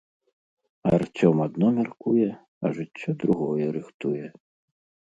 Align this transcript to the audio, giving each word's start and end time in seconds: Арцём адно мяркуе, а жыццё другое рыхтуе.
Арцём 0.93 1.43
адно 1.45 1.67
мяркуе, 1.77 2.29
а 2.63 2.73
жыццё 2.79 3.09
другое 3.27 3.65
рыхтуе. 3.79 4.27